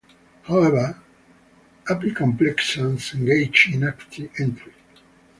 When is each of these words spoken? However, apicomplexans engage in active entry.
However, 0.45 0.99
apicomplexans 1.87 3.13
engage 3.13 3.69
in 3.71 3.83
active 3.83 4.31
entry. 4.39 4.73